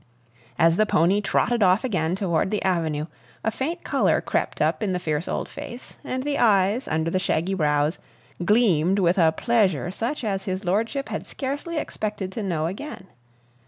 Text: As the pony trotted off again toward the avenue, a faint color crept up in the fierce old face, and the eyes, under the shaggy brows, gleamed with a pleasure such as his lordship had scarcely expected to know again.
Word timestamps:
As 0.57 0.77
the 0.77 0.87
pony 0.87 1.21
trotted 1.21 1.61
off 1.61 1.83
again 1.83 2.15
toward 2.15 2.49
the 2.49 2.63
avenue, 2.63 3.05
a 3.43 3.51
faint 3.51 3.83
color 3.83 4.19
crept 4.19 4.59
up 4.59 4.81
in 4.81 4.93
the 4.93 4.97
fierce 4.99 5.27
old 5.27 5.47
face, 5.47 5.99
and 6.03 6.23
the 6.23 6.39
eyes, 6.39 6.87
under 6.87 7.11
the 7.11 7.19
shaggy 7.19 7.53
brows, 7.53 7.99
gleamed 8.43 8.97
with 8.97 9.19
a 9.19 9.31
pleasure 9.31 9.91
such 9.91 10.23
as 10.23 10.45
his 10.45 10.65
lordship 10.65 11.09
had 11.09 11.27
scarcely 11.27 11.77
expected 11.77 12.31
to 12.31 12.41
know 12.41 12.65
again. 12.65 13.05